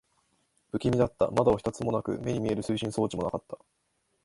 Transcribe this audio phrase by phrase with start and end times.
[0.71, 1.29] 不気味だった。
[1.29, 3.59] 窓は一つもなく、目に見える推進装置もなかった。